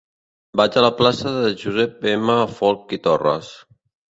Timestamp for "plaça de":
1.01-1.51